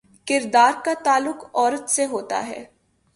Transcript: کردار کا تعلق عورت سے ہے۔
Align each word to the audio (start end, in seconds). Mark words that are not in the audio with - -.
کردار 0.27 0.73
کا 0.85 0.93
تعلق 1.03 1.43
عورت 1.53 1.89
سے 1.89 2.05
ہے۔ 2.47 2.63